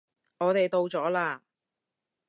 [0.39, 1.41] 我哋到咗喇